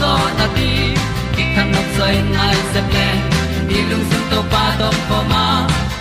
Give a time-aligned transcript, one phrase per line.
[0.00, 0.68] zo na ti
[1.34, 3.08] ki kan nok sai nai se ple
[3.68, 5.44] ni lung sun to pa to pa ma.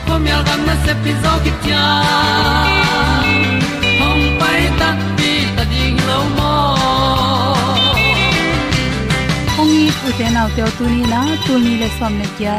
[0.08, 1.84] Ko myal gam na se pi zo ki tia
[4.00, 4.90] hom pai ta
[5.20, 6.54] ti ta ding lo mo
[9.62, 12.56] ong i pu te nau te tu ni na tu ni le som ne kya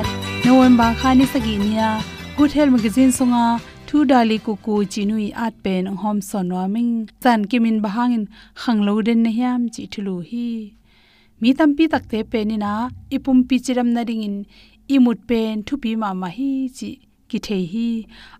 [0.46, 1.90] november kha ni sagi nia
[2.38, 3.44] good health magazine songa
[3.88, 6.90] thu dali ku ku chinui at pen hom sonwa ming
[7.22, 8.24] chan kimin bahangin
[8.64, 10.48] khanglo den ne hiam chi thulu hi
[11.40, 12.72] mi tampi takte pe ni na
[13.14, 14.36] ipum pi chiram na ringin,
[14.94, 16.90] imut pen thu pi ma ma hi chi,
[17.28, 17.88] ki the hi.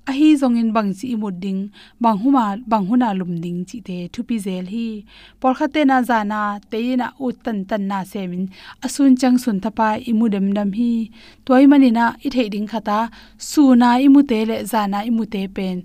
[0.09, 1.61] A hi zongin bang chi imut ding,
[2.03, 4.87] bang huma, bang huna lum ding chi te thu pi zel hi.
[5.41, 6.41] Por khate na jana
[6.71, 8.45] te na u tan tan na semin.
[8.85, 10.93] Asun chang sun thapa imu dem dam hi.
[11.45, 12.99] Toy mani na, i the ding khata,
[13.51, 15.77] su na imu te le jana imu te pen.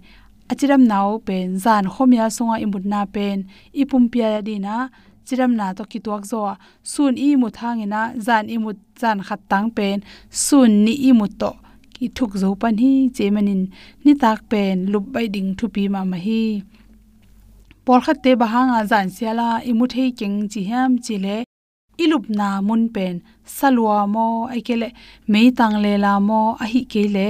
[0.52, 3.38] Achiram nau pen, zan khomya songa imut na pen.
[3.82, 4.76] Ipum pia di na
[5.26, 6.40] chiram na to kituak zo
[6.92, 8.72] sun i mu thangena zan i mu
[9.02, 9.98] zan khat tang pen.
[10.46, 11.52] Sun ni i mu to.
[11.96, 13.62] Ki thuk zo pan hi chemanin
[14.04, 16.44] ni tak pen, lup bai ding thu pi ma ma hi.
[17.86, 21.38] Por khat te bahanga zan siala i mu thei keng chi ham chi le.
[22.04, 23.16] Ilup na mun pen.
[23.56, 24.90] Salwa mo aikele
[25.32, 27.28] mei tang le la mo, a hi ke le.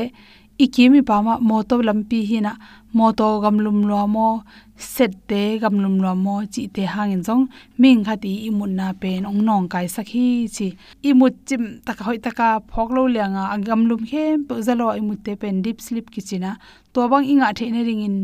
[0.63, 2.53] Ikimi pa ma, mo to lampi hi na
[2.93, 4.27] mo to mô, lum lo mo
[4.77, 7.43] set te gam lum lo mo chi te hangin jong
[7.81, 10.67] ming khati imun na pen ong nong kai sakhi chi
[11.09, 15.31] imut chim taka hoi taka phok lo lùm agam lum khem pe zalo imut te
[15.41, 16.51] pen deep sleep kichina
[16.93, 18.17] to bang inga the ne ringin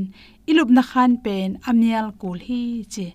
[0.47, 2.61] ilup na khan pen amial kul hi
[2.94, 3.07] che.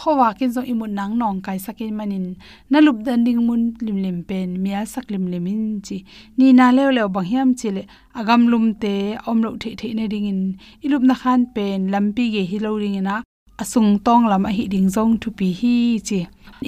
[0.00, 2.26] Howa kin zo imun nang nong kai sakin manin.
[2.70, 5.96] Na lup dan ding mun lim lim pen, mial sak lim lim in chi.
[6.38, 7.82] Ni na lew lew bang hiam chile
[8.18, 8.94] agam lum te,
[9.26, 10.40] om lo the the ne ding in.
[10.84, 13.16] Ilup na khan pen, lampi ge hi lo ring ina,
[13.62, 15.76] asung tong lam a hi ding zong thu pi hi
[16.08, 16.20] chi.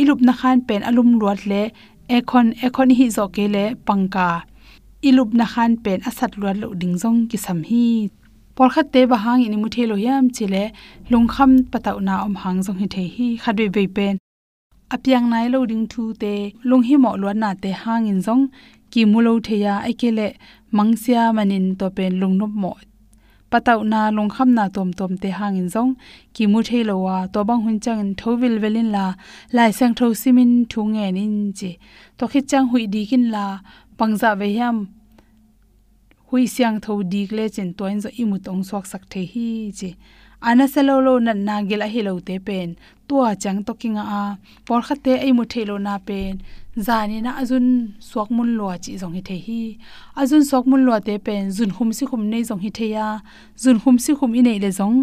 [0.02, 1.62] Ilup na khan pen alum ruat le
[2.16, 4.28] ekhon ekhon hi zo ke le pangka.
[5.08, 7.84] Ilup na khan pen asat ruat lo ding zong ki sam hi
[8.58, 10.62] por khat te ba hang ini muthe thelo yam chile
[11.10, 14.14] lungkham patau na om hang jong hi the hi khadwe be pen.
[14.94, 16.32] Apyang nai lo ding thu te
[16.68, 18.44] lung hi mo lo na te hang in jong.
[18.92, 20.28] Ki mu lo the ya aikele
[20.76, 22.72] mangsia manin to pen lung nop mo.
[23.50, 25.90] Patau na lung kham na tom tom te hang in jong.
[26.34, 29.04] Ki mu the lo wa to bang hun chang in thovil velin la
[29.56, 31.70] lai sang tho simin thu nge nin chi.
[32.18, 33.44] To khit chang hui di kin la
[33.98, 34.76] pangza ve yam
[36.30, 39.48] hui siang tho dik le chen toin zo imu tong sok sak the hi
[39.78, 39.90] chi.
[40.48, 42.68] Ana selo lo na na gel a hi lo te pen.
[43.08, 44.22] Tua chang to kinga a.
[44.66, 46.34] Por kha te ai mu the lo na pen.
[46.86, 47.66] Zani na azun
[48.10, 49.62] sok mun lo chi zong hi the hi.
[50.20, 51.42] Azun sok mun lo te pen.
[51.56, 53.08] Zun hum si khum nei zong hi the ya
[53.62, 54.98] zun hum si khum i nei le zong.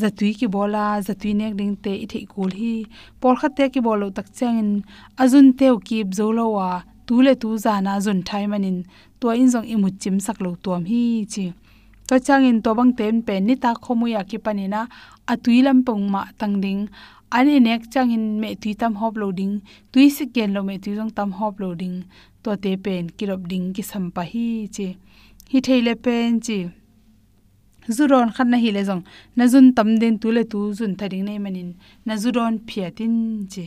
[0.00, 2.74] Zatui ki bola zatui nek ding te i the kul hi.
[3.20, 4.70] Por kha te ki bolo tak changin
[5.22, 6.70] azun teu ki bzo lo wa
[7.06, 8.78] tu le tu za na zun thai manin
[9.20, 11.44] to in jong imu chim sak lo tuam hi chi.
[12.08, 14.80] To chang in to bang ten pen ni ta khomu ya ki panina
[15.32, 16.82] atui lam pong ma tang ding.
[17.36, 19.54] Ani nek chang in me tui tam hop loading
[19.92, 21.96] tui si ken lo me tui jong tam hop loading
[22.42, 24.86] to te pen kirop ding ki sam pa hi chi.
[25.50, 26.58] Hi theile pen chi.
[27.96, 29.02] Zuron khan na hi le jong
[29.36, 31.70] na jun tam den tu le tu jun thading nei manin.
[32.06, 33.16] Na zuron phiatin
[33.52, 33.66] chi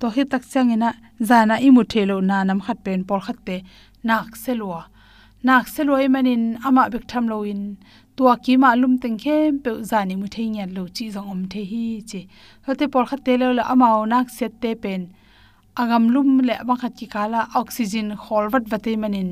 [0.00, 0.90] to hi tak changena
[1.28, 3.56] zana i mu thelo na nam khat pen por khat te
[4.08, 4.80] nak selwa.
[5.46, 7.62] Nak seloi manin ama bek tham lo in
[8.16, 11.42] tua ki ma lum teng khem pe zani mu thei nya lo chi zong om
[11.52, 12.20] the hi che
[12.66, 15.02] hote por khat te lo la ama nak set te pen.
[15.80, 19.30] Agam lum le ba khat ki kala oxygen khol wat vate manin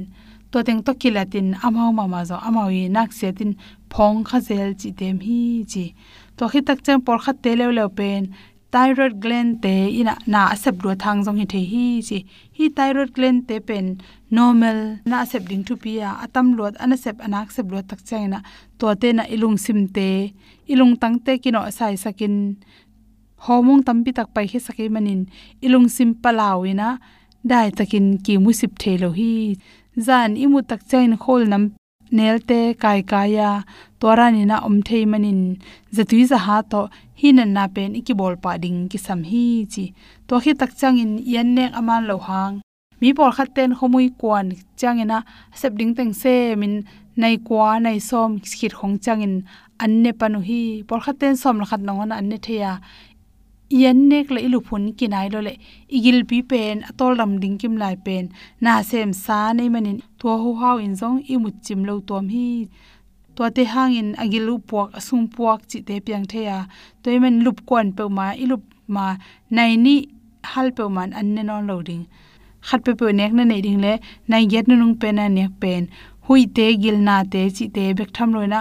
[0.51, 3.53] to teng to kilatin amao mama zo amawi nak setin
[3.93, 5.41] phong kha zel chi tem hi
[5.73, 5.85] chi.
[6.37, 8.23] To khi tak chang por khat te lo lo pen
[8.73, 12.19] thyroid gland te ina na sep do thang jong hi the hi chi.
[12.57, 13.87] Hi thyroid gland te pen
[14.31, 14.79] normal
[15.11, 18.39] na sep ding thu pia atam lot ana sep anak sep lot tak chaina
[18.79, 20.09] to te na ilung sim te.
[20.73, 22.35] Ilung tang te kino sai sakin.
[23.47, 25.21] Homong tampi tak pai he sakai manin.
[25.67, 26.89] Ilung sim palawina
[27.51, 29.57] dai takin ki musip thelo hi.
[30.07, 31.65] Zan imu tak chain khol nam
[32.17, 33.51] nelte, kai kaya
[34.01, 35.41] torani na om thei manin,
[35.97, 36.81] zatui za ha to
[37.21, 39.85] hinan na pen iki bol pa ding ki sam hi chi
[40.27, 42.55] to khi tak chang in yan nek aman lo hang,
[43.01, 44.47] mi por khat ten khomui kwan
[44.81, 45.19] chang ina
[45.61, 46.75] sep ding teng se min,
[47.21, 49.35] nai kwa, nai som khit khong chang in
[49.85, 52.73] an ne panu hi por khat ten som la khat nong an ne theya
[53.71, 55.53] yan nek le ilu phun kinai lo le
[55.97, 58.25] igil pi pen atol ram ding kim lai pen
[58.65, 62.25] na sem sa nei manin to ho hau in zong i mu chim lo tom
[62.35, 62.49] hi
[63.37, 66.59] to te hang hangin agilu puak asum puak chi te piang the ya
[67.03, 68.63] toy men lup kwan pe ma ilup
[68.95, 69.07] ma
[69.57, 69.97] nai ni
[70.51, 72.05] hal pe man an ne non loading
[72.67, 73.93] khat pe pe nek na nei ding le
[74.31, 75.83] nai get nu nung pen na nek pen
[76.27, 78.61] hui te gil na te chi te bek tham loina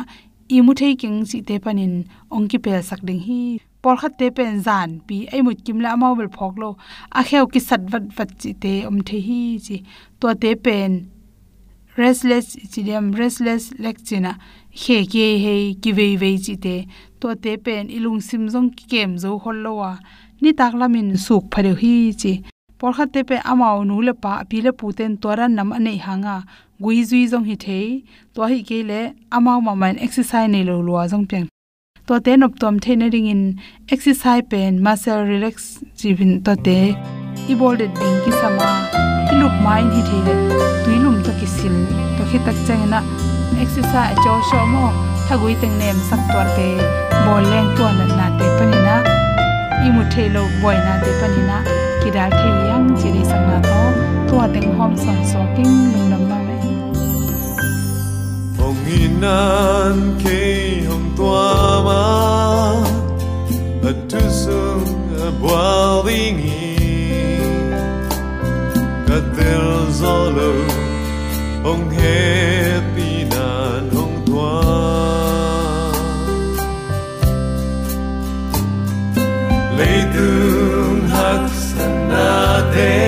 [0.55, 1.93] i mu thei king chi te panin
[2.35, 3.41] ong ki pel sak ding hi
[3.87, 5.17] por khat te pen zan pi.
[5.31, 6.69] Ai mut kim la mau bel phok lo.
[7.19, 9.77] A kheu ki sat vat vat chi te om the hi chi.
[10.19, 10.91] To te pen
[12.01, 14.33] restless chidiam restless lecchina
[14.81, 16.75] khe ke he ki ve ve chi te.
[17.21, 19.91] To te pen ilung sim jong ki kem zo hol lo wa.
[20.41, 22.33] Ni tak lamin suk phare hi chi.
[22.79, 25.93] Por khat te pe amao nu le pa, pi le pu ten toran nam ane
[26.05, 26.37] hanga
[26.81, 27.81] gui zui jong hi the
[28.33, 29.01] to hi ke le
[29.35, 31.47] amao ma man exercise ne lo lo jong pyang
[32.07, 33.41] to te nop tom the ring in
[33.91, 35.55] exercise pen muscle relax
[35.99, 36.75] jibin to te
[37.51, 38.69] i bol de ding ki sama
[39.31, 40.35] i lup mind hi the
[40.85, 41.75] tuilum to ki sil
[42.15, 43.01] to khi tak changena
[43.65, 44.85] exercise cho sho mo
[45.27, 46.69] thagui teng nem sak twar te
[47.25, 48.97] bol leng to na na te panina
[49.85, 51.61] i mu the boy na te panina
[52.01, 53.79] kidal the yang chiri sang na to
[54.31, 56.06] to teng hom son so king
[58.87, 62.03] hinan khi hồng tua ma
[63.89, 64.97] a tu sung
[69.99, 70.51] zolo
[71.71, 72.17] ong he
[72.93, 74.61] pinan hong tua
[79.77, 83.06] leitung hak sanate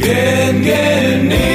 [0.00, 1.49] Get, get near.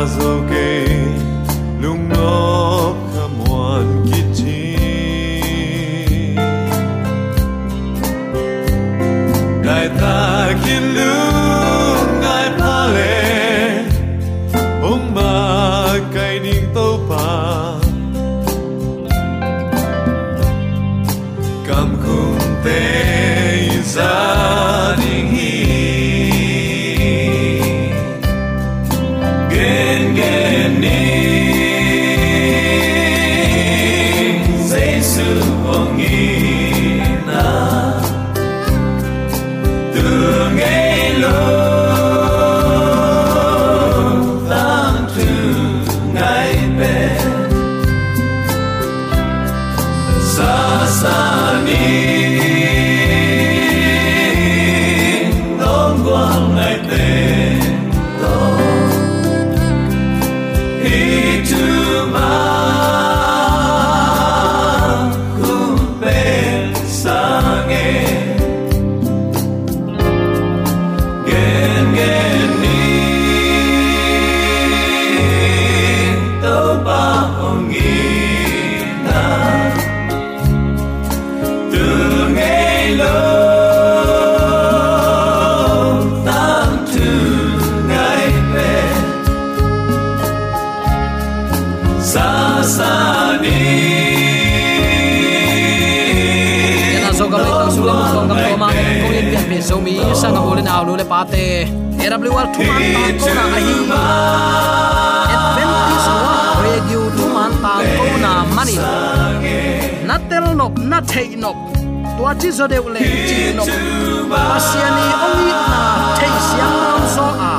[0.00, 0.39] olmaz
[51.70, 52.19] AWR
[111.12, 111.56] thei nop
[112.18, 113.70] tua chi zo deu le chi nop
[114.50, 115.82] pasiani ongi na
[116.18, 117.52] thei siang nam à, a.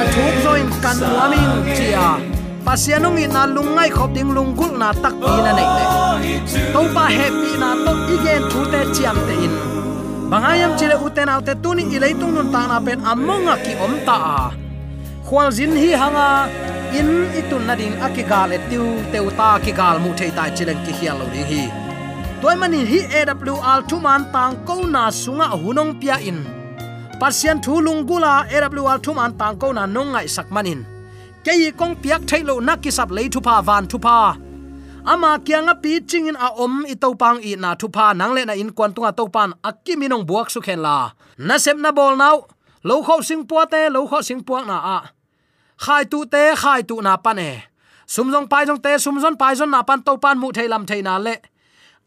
[0.00, 2.06] A thuk zo in kan muaming chia
[2.66, 5.84] pasianong in na lungai khop ding lungkul na tak pi na nei le.
[6.74, 9.52] To pa happy na to igen thu te chiam te in.
[10.30, 14.38] Bangayam chile uten autte tuni ileitung nun ta na pen amonga ki om ta a.
[15.26, 16.28] Khwal zin hi hanga
[16.98, 21.16] in itun na ding akigal etiu teuta ki gal mu thei tai chilen ki hial
[21.20, 21.85] lo ding hi
[22.42, 26.38] toy mani hi awr thuman tang ko na sunga hunong pia in.
[27.20, 30.80] Pasian thu lungula awl thu tang ko na nongai sakmanin.
[31.44, 34.36] Kei kong piak thailo nakisap lei thu pa van thupa.
[35.12, 38.54] Ama kyanga pi chingin a om i to pang i na thupa nang le na
[38.62, 40.96] in kwan tunga to pan akimi nong buak su khen la.
[41.38, 42.36] Na sep na bol nau.
[42.88, 44.98] Lo kho sing pu te, lo kho sing pu na a.
[45.84, 47.50] Khai tu te, khai tu na pa ne.
[48.06, 50.84] Sum jong pai jong te sumjon pai jon na pan to pan mu thei lam
[51.26, 51.34] le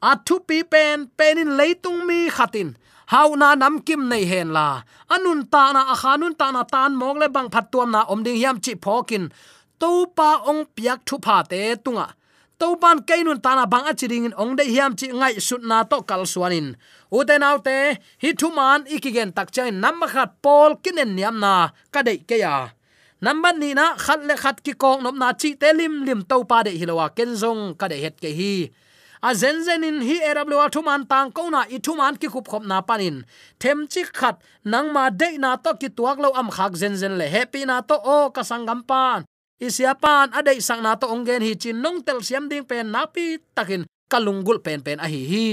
[0.02, 2.76] a thu pi pen, penin leitung mi khatin.
[3.08, 4.68] Hau na nam kim nei hen la.
[5.10, 8.24] Anun ta na a khanun ta na tan mok le bang phat tuam na om
[8.24, 9.26] ding yam chi phokin
[9.80, 12.08] to pa ong piak thu pha te tunga.
[12.60, 15.98] To ban kainun tana bang achiring in ong de hiam chi ngai sut na to
[16.10, 16.68] kal suanin.
[17.18, 17.78] Uten autte
[18.22, 21.54] hi thu man ikigen tak chai nam khat pol kinen niam na
[21.94, 22.56] ka dei ke ya.
[23.22, 26.44] Number ni na khat le khat ki kong nom na chi te lim lim to
[26.50, 28.54] pa de hilowa ken zong ka de het ke hi
[29.22, 32.28] a zen zen in hi awr thu man tang ko na i thu man ki
[32.28, 33.26] khup khop na panin.
[33.60, 37.18] Them chi khat nang ma de na to ki tuak lo am khak zen zen
[37.20, 37.28] le.
[37.28, 39.28] Happy na to o ka sangam pan.
[39.60, 43.04] Isia pan adei sang na to ongen hi chin nong tel siam ding pen na
[43.12, 45.48] pi takin kalungul pen pen a hi hi.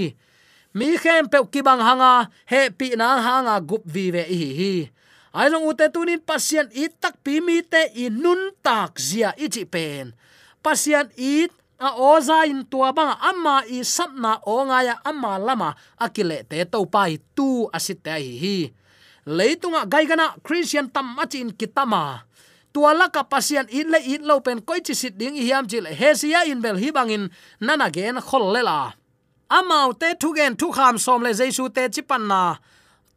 [0.78, 4.74] Mi khem pe ki bang hanga he pi na hanga gup vi ve hi hi.
[5.34, 9.50] Ai long ute tunin pasien i tak pi mi te i nun tak zia i
[9.50, 10.14] chi pen.
[10.62, 16.44] Pasien i a oza in tua bang amma i sapna onga ya amma lama, akile
[16.48, 18.56] te to pai tu asite hi hi.
[19.26, 22.22] Leitunga gaigana christian tam machin kitama.
[22.72, 26.44] Tuala ka pasian in le in lo pen koi chi sit ding hiam chil hesia
[26.46, 27.28] in bel hi bangin,
[27.60, 28.92] nana gen khol la.
[29.48, 32.56] Amau te thu gen thu kham som le jesu te chi pan na.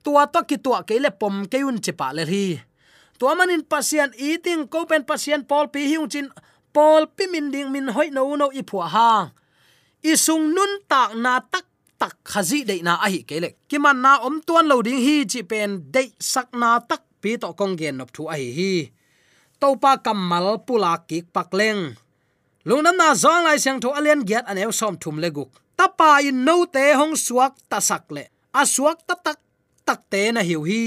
[0.04, 2.60] Tua to ki tua ke le pom ke un chi pa le hi.
[3.20, 6.32] Tua manin pasian eating ko pen pasian pol pi hiung chin
[6.76, 9.28] pol pimin ding min hoi no no i phua hang
[10.12, 11.66] isung nun tak na tak
[12.02, 15.42] tak khazi de na a hi kele kiman na om tuan lo ding hi chi
[15.52, 18.50] pen de sak na tak pi to kong gen nop thu a hi.
[18.60, 18.74] Hi
[19.60, 22.00] topa kamal pula ki pakleng
[22.64, 25.52] lungnam na zong lai sang tho alian giat anew som thum le guk.
[25.76, 28.24] Tapa in no te hong suak ta sak le.
[28.60, 29.40] A suak ta tak
[29.88, 30.84] tak te na hiu hi.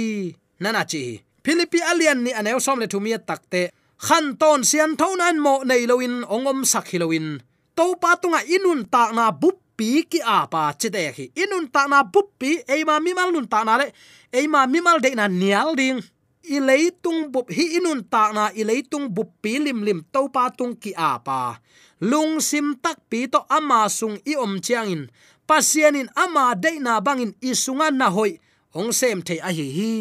[0.60, 1.20] Nana chi.
[1.44, 3.62] Philippi alian ni anew som le thumia tak te
[4.02, 7.38] khan ton sian thonan mo nei loin ongom sak in.
[7.78, 11.24] To pa tunga inun tak na bup pi ki a pa chite hi.
[11.38, 13.94] Inun ta na bup pi eima mi mal nun ta na le
[14.34, 16.02] eima mi mal de na nial ding.
[16.42, 20.50] I leitung bup hi inun ta na, i leitung bup pi lim lim to pa
[20.50, 21.62] tung ki a pa.
[22.02, 25.02] Lung sim tak pi to ama sung i om chiang in.
[25.46, 28.42] Pasianin ama de na bangin isunga na hoi.
[28.74, 29.94] Ong sem the a hi hi.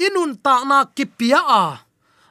[0.00, 1.83] Inun ta na ki pia a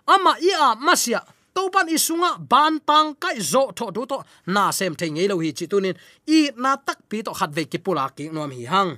[0.07, 1.21] ama i a masia
[1.53, 5.51] toban isunga ban tang kai zo tho du to na sem the ngei lo hi
[5.57, 5.95] chi tunin,
[6.27, 8.91] i na tak pi to khat ve ki pula ki nom hi hang.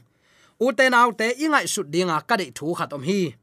[0.59, 3.35] U te nau te ingai su dinga ka de thu khat om hi.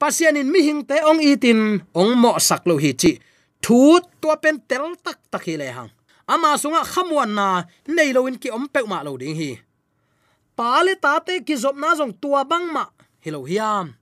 [0.00, 1.60] Pasianin mi hing te ong itin
[2.00, 3.12] ong mo sak lo hi chi.
[3.64, 5.90] Thu to pen tel tak tak hi le hang.
[6.32, 7.46] Ama sunga khamwan na
[7.96, 9.50] nei lo in ki om pe ma lo ding hi.
[10.56, 12.84] Pale ta te ki zop na jong tua bang ma
[13.24, 13.99] hilo hiam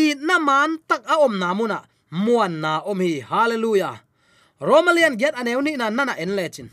[0.00, 1.78] i na man tak a om na muna
[2.24, 3.96] muan na om hi hallelujah
[4.68, 6.68] romalian get aneu ni na nana en lechin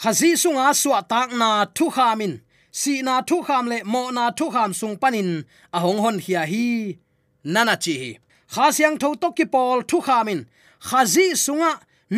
[0.00, 2.32] khazi sunga suwa tak na thu khamin
[2.80, 5.30] si na thu kham le mo na thu kham sung panin
[5.76, 6.66] a hong hon hia hi
[7.54, 8.10] nana chi hi
[8.54, 10.40] kha siang tho to ki pol thu khamin
[10.88, 11.70] khazi sunga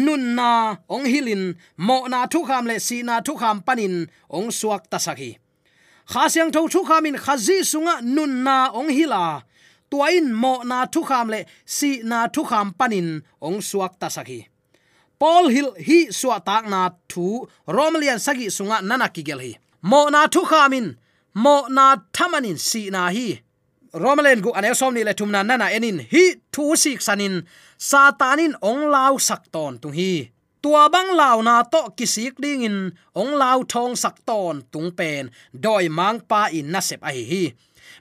[0.05, 0.51] nun na
[0.95, 1.45] ong hilin
[1.87, 3.95] mo na thu kham le si na thu kham panin
[4.37, 5.31] ong suak ta sakhi
[6.13, 9.25] kha siang tho thu khamin khazi sunga nun na ong hila
[9.97, 11.41] tuain mo na thu kham le
[11.77, 13.09] si na thu kham panin
[13.47, 14.41] ong suak ta sakhi
[15.21, 17.25] paul hil hi suwa tak na thu
[17.77, 19.53] romalian sagi sunga nana kigel hi.
[19.91, 20.87] Mo na thu khamin
[21.45, 23.29] mo na thamanin si na hi.
[24.03, 27.35] Romalen gu ane som ni le thumna nana enin hi thu sik sanin,
[27.91, 30.13] satanin ong lau sak ton tung hi.
[30.63, 32.79] Tua bang lau na to kisik ding in,
[33.21, 35.25] ong lau thong sak ton tung pen,
[35.65, 37.45] doi mang pa in na sep ai hi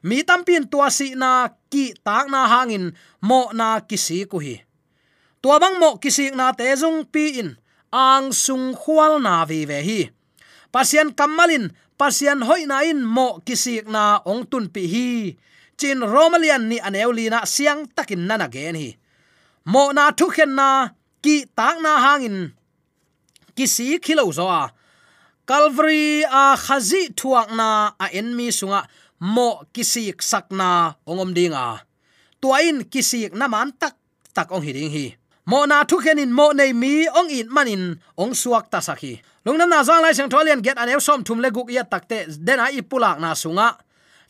[0.06, 2.94] mi tampin tua si na ki tak na hangin,
[3.26, 4.66] mo na kisi ku hi
[5.46, 7.54] tua bang mo kisi na te jung pi in,
[7.94, 10.02] ang sung khwal na vi ve hi.
[10.74, 11.70] Pasian kamalin
[12.02, 15.10] pasian hoi na in, mo kisi na ong tun pi hi.
[15.78, 18.98] Chin romalian ni aneulina siang takin nana gen hi.
[19.70, 22.50] Mo na thu khen na ki tak na hangin,
[23.54, 24.74] kisi khilo zo a.
[25.46, 28.82] Calvary a khazi thuak na a enmi sunga
[29.22, 31.84] mo kisik sakna ongom dinga.
[32.44, 33.96] Tuain kisik naman tak
[34.36, 35.16] tak ong hiding hi.
[35.46, 39.22] Mo na thu khenin mo nei mi ong in manin ong suak ta sakhi.
[39.46, 42.60] Lungnam na zang lai sang tholian get an som thum le guk ya takte den
[42.60, 43.78] a ipulak na sunga.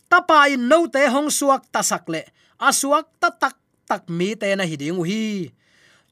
[0.06, 2.28] Tapa in no te hong suak ta sakle
[2.60, 3.56] asuak ta tak
[3.88, 5.50] tak mi te na hiding hi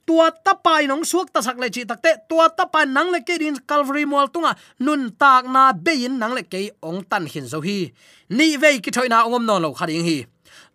[0.05, 4.05] tua tapai nong suak ta sakle chi takte tua tapai nang le ke din calvary
[4.05, 4.53] mol tunga.
[4.81, 7.91] Nun tak na bein nang le ke ong tan hin zo hi.
[8.29, 10.19] Ni ve ki thoina ongom non lo khading hi.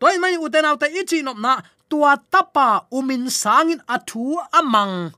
[0.01, 5.11] Toy mai uten autte ichi nop na, tua tapa umin sangin athu amang.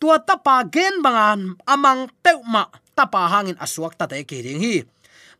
[0.00, 4.84] Tua tapa gen bangan amang peuma tapa hangin asuak ta te ke ding hi.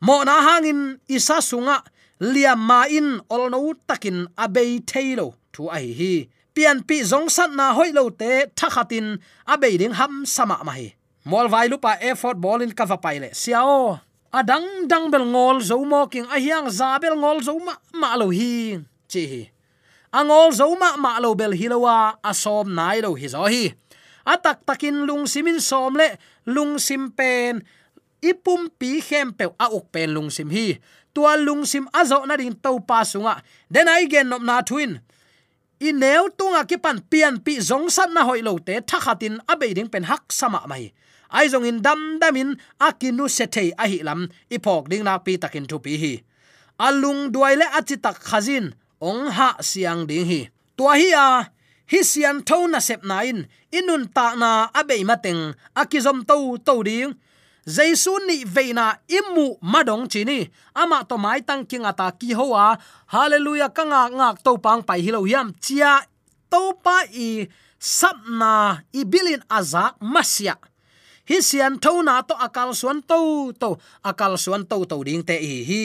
[0.01, 1.83] Mo na hangin isa sunga
[2.23, 6.15] liam ma in olno takin abei thailo thu ai hi
[6.55, 10.93] pian pi zong sat na hoi lo te thakhatin abei ding ham sama ma hi.
[11.25, 13.31] Mol vai lupa effort ball in cover pai le.
[13.33, 14.01] Siao
[14.33, 18.17] adang dang bel ngol zo mo king, a hiang za bel ngol zo ma ma
[18.17, 19.43] lo hi, chi hi.
[20.12, 23.73] Angol zo ma ma lo bel hilowa asom nai lo hi zo hi.
[24.25, 26.15] Atak takin lung simin som le,
[26.47, 27.61] lung sim pen,
[28.23, 30.79] ipum pi khem pe a uk pen lung sim hi.
[31.12, 33.43] Tua lung sim azo na ding to pa sunga.
[33.69, 34.97] Den ai gen nom na twin
[35.88, 39.68] i neu tunga ki pan pian pi zong san na hoi lo te thakhatin abe
[39.77, 40.85] ding pen hak sama mai.
[41.37, 42.51] Ai zong in dam damin
[42.87, 44.21] akinu sethei a hi lam
[44.55, 46.14] i phok ding na pi takin thu pi hi.
[46.87, 48.66] Alung duai le achi tak khazin,
[49.09, 50.40] ong ha siang ding hi.
[50.77, 51.27] Tua hi a,
[51.90, 53.40] hi sian tho na sep na in,
[53.79, 55.42] inun ta na abe mateng
[55.81, 57.12] akizom to to ding
[57.66, 60.51] giêsu ni veina imu madong chini.
[60.75, 65.27] Ama to mai tang kinga ta ki hoa hallelujah, kanga ngak to pang pai hilo
[65.27, 65.55] yam.
[65.61, 66.03] Chia
[66.51, 67.46] to pa i
[67.79, 70.55] sapna i bilin azak masya
[71.29, 73.79] hi sian tho na to akal suan to to.
[74.05, 75.85] Akal suan to to ding te hi hi.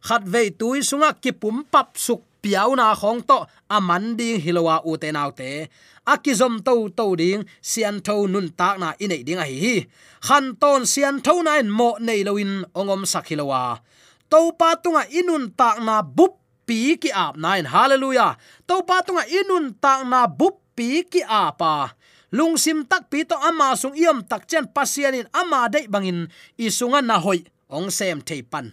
[0.00, 4.96] Khat ve tui sunga ki pum pap suk piauna khong to aman ding hilowa u
[4.96, 5.68] te nau te
[6.14, 9.76] akizom to to ding, sian tho nun tak na inei ding a hi hi.
[10.26, 13.62] Khan ton sian tho na in mo nei loin ongom sakhilowa
[14.30, 18.38] to pa tunga inun tak na bup pi ki ap in hallelujah.
[18.70, 21.98] To pa tunga inun tak na bup pi ki apa
[22.30, 27.18] lungsim tak pi to ama sung iom tak chen pasianin ama dei bangin isunga na
[27.18, 28.70] hoi, ong sem theipan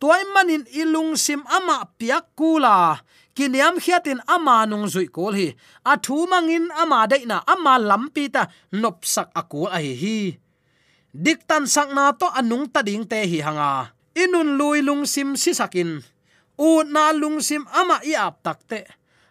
[0.00, 3.04] tuai manin ilung sim ama piak kula
[3.36, 5.48] kiniam khiatin ama nung zui kol hi.
[5.84, 10.18] A thu mangin ama deina ama lampi ta nop sak akul a hi hi.
[11.10, 13.92] Dik tan sak na to anung ta ding te hi hanga.
[14.22, 16.02] Inun lui lung sim si sakin
[16.60, 18.84] u na lung sim ama i ap takte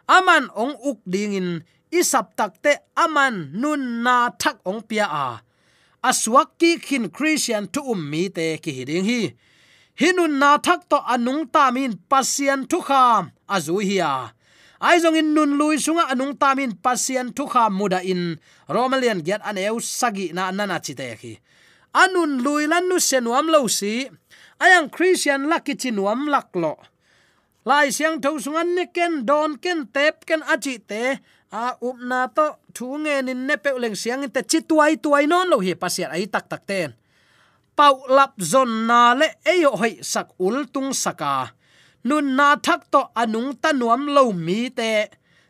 [0.09, 1.61] aman ong uk dingin
[1.93, 5.27] isap takte aman nun na thak ong pia a.
[6.01, 9.21] Aswak ki khin christian tu um mi te ki hiding hi
[9.99, 13.31] hinun na thak to anung tamin pasien thu kham.
[13.55, 14.31] Azu hiya
[14.79, 18.39] ai zong in nun lui sunga anung tamin pasien thu kham muda in.
[18.71, 21.33] Romalian get an eu sagi na nana chite khi.
[21.93, 24.07] Anun lui lan nu senuam lo si.
[24.63, 26.79] Ayang christian laki chinuam laklo
[27.69, 31.19] lai siang tho sungan ne ken, don ken, tep ken achi te.
[31.51, 35.25] A up na to thu nge nin ne pe leng siang te chi tuai tuai
[35.25, 36.93] non lo hi pasiat ai tak tak ten
[37.79, 41.55] pau lap zon na le eyo hoi sak ul tung saka.
[42.03, 45.07] Nun na thak to anung tanuam lo mi te.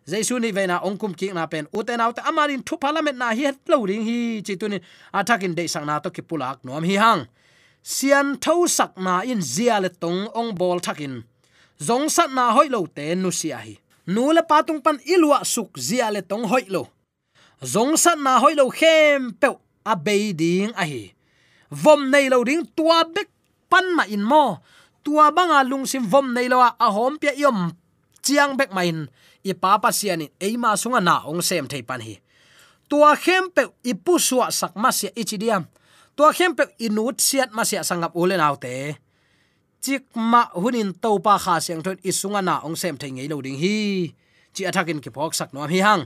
[0.10, 3.82] Jaisu ni veina ongkum ki na pen uten out amarin thu parliament na hi lo
[3.90, 4.20] ring hi.
[4.46, 4.78] Chituni
[5.20, 7.26] athakin de sang na to ki pulak nom hi hang.
[7.82, 11.26] Sian thau sak na in zia le tong ong bol thakin
[11.88, 13.74] zong sat na hoi lo te nu sia hi.
[14.14, 16.84] Nu le patung pan ilwa suk zia le tong hoi lo.
[17.74, 19.50] Zong sat na hoi lo khem pe
[19.92, 21.19] a be ding a hi
[21.72, 23.30] vom nei lo ding, tua bek
[23.70, 24.60] pan ma in mo.
[25.04, 27.72] Tua banga lungsim vom nei lo a hom pia yom
[28.22, 29.08] chiang bek main
[29.44, 32.20] i pa pa siani eima sunga na, ong sem thei pan hi.
[32.90, 35.64] Tua khem pe ipu suwa sak ma sia ichidiam
[36.18, 38.98] tua khem pe inut siat ma sia sangap ulen autte
[39.80, 43.40] chik ma hunin to pa kha siang thot isunga na, ong sem thei ngei lo
[43.40, 44.12] ding hi.
[44.54, 46.04] Chi athakin ki phok sak no hi hang.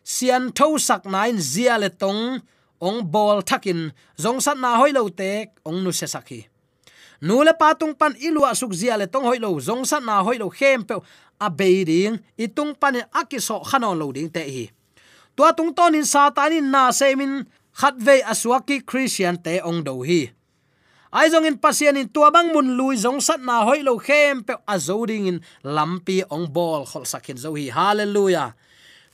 [0.00, 2.40] Sian tho sak nine zia le tong
[2.80, 6.48] ong bol thakin, zong sat na hoilo te, ong nu se sakhi.
[7.20, 10.88] Nu le patung pan ilua suk zia le tong hoilo zong sat na hoilo khem
[10.88, 10.96] pe,
[11.40, 14.66] a be ding itung pan akiso khanon lo ding te hi.
[15.36, 17.44] Tua tung ton in satani na semin
[17.76, 20.32] khat ve aswaki christian te ong do hi.
[21.12, 24.40] Ai zong in pasian in tua bang mun lui, zong sat na hoi lo khem
[24.46, 27.68] pe azoding in lampi ong bol khol sakhin zo hi.
[27.68, 28.54] Hallelujah.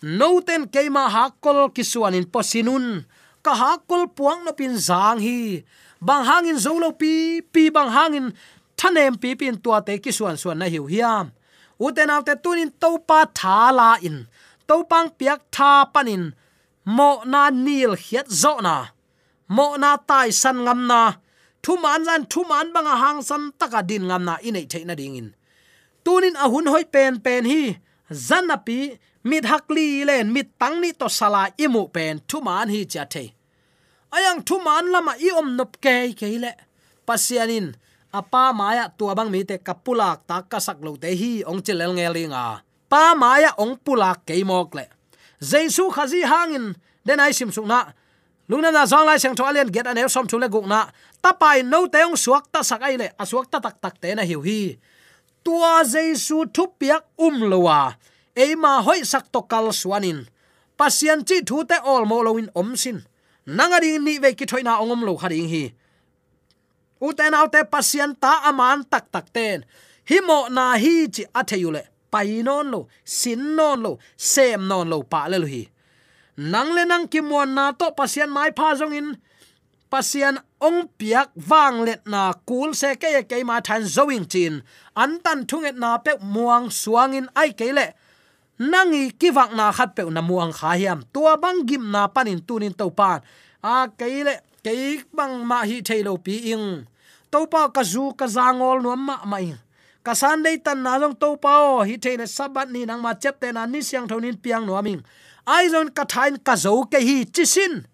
[0.03, 3.03] No ten keima hakol kisuan in posinun
[3.47, 5.39] ka ha kol puang no pin zang hi.
[6.07, 7.13] Bang hangin zolo pi
[7.53, 8.27] pi bang hangin
[8.79, 11.27] thanem pi pin tua te ki suan suan na hiu hiam.
[11.85, 14.19] Uten autte tunin to pa tha la in.
[14.69, 16.25] To pang piak tha panin.
[16.97, 18.77] Mo na nil hiat zo na.
[19.57, 21.03] Mo na tai san ngam na.
[21.63, 25.17] Thu man zan thu man bang hang san taka din ngam na inei theina ding
[25.21, 25.29] in.
[26.05, 27.63] Tunin ahun hoi pen pen hi.
[28.29, 28.79] Zanapi
[29.29, 33.29] mit hakli len mit tangni to sala imu pen thu man hi cha thei
[34.13, 36.53] ayang thu man lama i om nop ke keile.
[37.07, 37.75] Pasianin,
[38.13, 42.67] apa maya tua bang mi te kapulak ta kasak lo te hi ong chelel ngelinga
[42.87, 44.87] pa maya ong pulak ke mok le.
[45.43, 47.93] Jesu khazi hangin, den ai sim sung na.
[48.49, 50.87] Lungna na zong lai sang thoalian get an som thule guk na.
[51.21, 51.35] Ta
[51.67, 54.79] no te ong suak ta sakai le asuak ta tak tak te na hiu hi.
[55.43, 57.99] Tua jesu thu piak um lowa.
[58.37, 60.27] Eima hoi sak to kal suanin.
[60.79, 63.03] Pasian chi thu te ol mo lo om sin
[63.47, 65.75] nanga ni ve ki thoina ongom lo kharing hi.
[67.01, 69.65] Uten autte pasien ta aman tak tak ten.
[70.09, 75.03] Hi mo na hi chi atheyule pai non lo, sin non lo, sem non lo
[75.03, 75.69] pa le lo hi.
[76.37, 79.09] Nang le nang ki mon na to pasien mai pha jong in.
[79.91, 84.63] Pasien ong piak wang let na kul se ke ke ma than zoing chin.
[84.97, 87.87] An tan thunget na pe muang suang in ai ke le
[88.59, 91.05] nangi kiwak na khat pe na muang kha hiam.
[91.13, 93.21] Tua bang gim na panin tunin to pan
[93.63, 96.87] a keile ke bang ma hi thailo pi ing.
[97.33, 99.55] To pa ka zu ka zangol no ma mai
[100.07, 101.85] ka san dei tan na jong to pa o.
[101.85, 105.03] Hi thaina sabat ni nang ma chep te na ni siang thonin piang no aming
[105.47, 107.87] ai zon ka thain ka zo ke hi chisin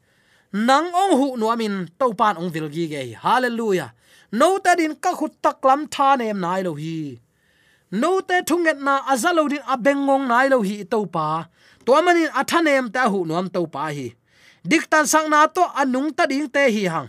[0.52, 3.90] nang ong hu no amin to pan ong vilgi ge hallelujah.
[4.32, 7.20] No ta din ka khut tak lam tha nem nai lo hi
[7.92, 11.52] no te thunget na azalo din abengong nai lo hi to pa.
[11.84, 14.16] To manin athanem ta hu nuam to pa hi.
[14.64, 17.08] Diktan sang na to anung ta ding te hi hang.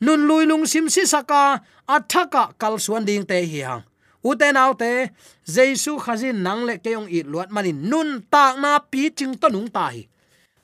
[0.00, 3.82] Nun lui lung sim si saka athaka kal suan ding te hi hang.
[4.22, 5.10] Uten autte
[5.48, 7.88] jesu khazin nang le keong i luat manin.
[7.90, 10.06] Nun ta na pi ching to nung ta hi.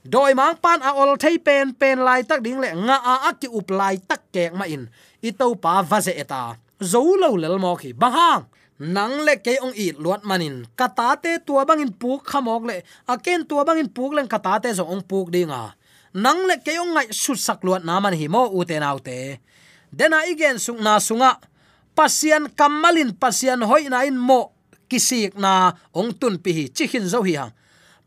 [0.06, 3.48] Doi mang pan a ol thei pen pen lai tak ding le nga a aki
[3.50, 4.86] up lai tak kek ma in.
[5.26, 6.54] I to pa va ze eta.
[6.78, 7.90] Zo lo lel mo khi.
[7.96, 8.42] Bang hang!
[8.78, 10.68] Nang le ke ong i luat manin.
[10.76, 12.76] Kata te tua bangin puk khamok le.
[13.08, 15.72] Aken tua bangin puk len kata te zo ong puk dinga
[16.16, 18.96] nang le ke ong ngai sut sak luat na man hi mo u te nau
[18.96, 19.36] te.
[19.92, 21.36] Dena igen sung na sunga.
[21.96, 24.52] Pasian kamalin pasian hoi na in mo
[24.88, 27.52] kisik na ong tun pi hi chihin zo hi hang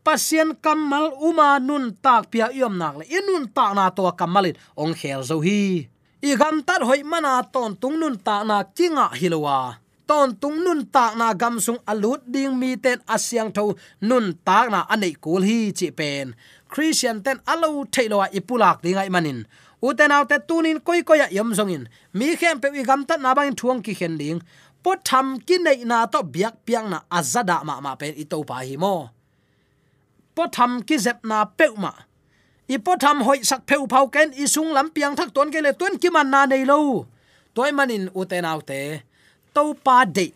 [0.00, 3.04] pasian kamal uma nun tak pia yom nak le.
[3.06, 5.86] Inun tak na to kamalin ong khel zo hi.
[6.20, 9.78] I gam tar hoi mana ton tung nun ta na kinga hilowa
[10.10, 14.66] ton tung nun tak na gam sung alut ding mi ten asyang tho nun tak
[14.74, 16.34] na anei kul hi chi pen.
[16.72, 19.46] Christian ten alo thailowa ipulak dingai manin.
[19.86, 21.86] Uten autte tunin koi koya yom songin
[22.18, 24.38] mi khem pe wi gam tat na bang thuang ki khen ding.
[24.82, 28.56] Po tham ki nei na to biak piang na azada ma ma pen ito pa
[28.66, 28.94] hi mo.
[30.34, 31.92] Po tham ki zep na pe ma.
[32.74, 35.62] I po tham hoi sak pheu phau ken i sung lam piang thak ton ke
[35.62, 37.06] le tuen ki man na nei lo.
[37.54, 39.09] Toy manin uten autte
[39.54, 40.32] to pa de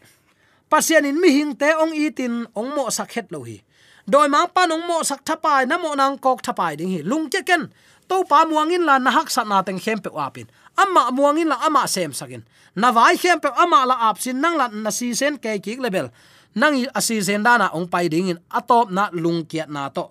[0.74, 3.62] pasian in mi hing te ong itin ong mo sak het lo hi.
[4.04, 7.00] Doi ma pa nong mo sak thapai, na mo nang kok thapai ding hi.
[7.06, 7.70] Lung che ken
[8.10, 11.62] to pa muangin la na hak sat na teng hem pe wapin amma muangin la
[11.62, 12.42] ama sem sakin.
[12.74, 15.78] Na vai hem pe ama la ap sin nang la na si sen ke ki
[15.78, 16.10] level
[16.58, 20.10] nang asi sen dana ong pai ding in atop na lung kiat na to.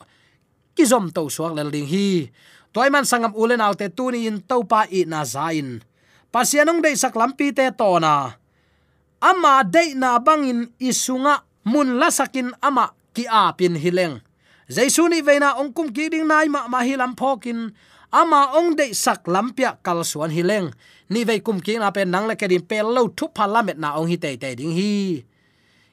[0.74, 2.32] Ki zom to suak lel ding hi.
[2.74, 5.84] Toy man sangam ulen alte tuni in to pa i na zain.
[6.34, 8.43] Pasianong dei sak lampi te to na
[9.24, 14.20] ama dei na bangin isunga mun lasakin ama ki a pin hileng
[14.70, 17.72] jaisuni veina ongkum ki ding nai ma ma hilam phokin.
[18.14, 20.70] Ama ong dei sak lampia kal suan hileng.
[21.10, 23.98] Ni vei kum ki na pen nang le ke din pel lo thu parlament na
[23.98, 25.26] ong hi te te ding hi.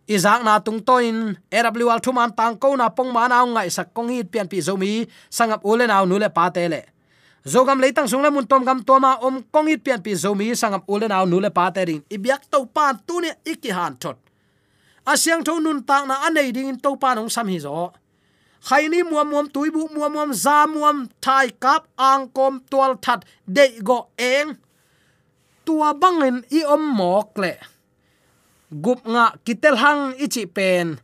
[0.04, 1.38] Izak na tung toin.
[1.48, 5.08] Awl thuman tang ko na pong ma na ngai sak kong hit pian pi zomi
[5.32, 6.84] sangap ule na nu le pa te le
[7.44, 10.84] zogam leitang sung le mun tom gam toma om kong it pian pi zomi sangap
[10.88, 14.18] ulen naw nu le pa te ring ibyak to pan tu ne iki han thot
[15.06, 17.92] asyang à, tho nun tak na à, anei ding to pan ong sam hi zo
[18.68, 23.80] khaini muam muam tuibu muam muam za muam thai kap ang kom tual that de
[23.80, 24.56] go eng.
[25.64, 27.52] Tua bangin i om mok le
[28.70, 31.02] gup nga kitel hang ichi pen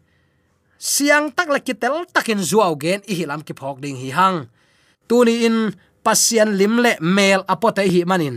[0.79, 4.47] siang tak la kitel takin zuaw gen i hilam ki phok ding hi hang
[5.11, 5.75] tuni in
[6.07, 8.37] pasian lim mail mel apote hi manin.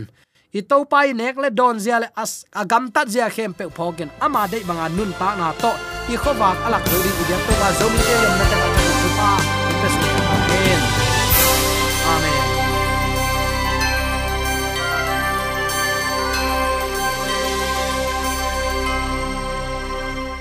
[0.58, 4.10] I to pai nek le don zia le as agam tat zia khem pe phogen
[4.24, 5.72] ama de banga nun ta na to.
[6.12, 8.79] I khowak alak do ri i to wa zomi te yom na ta.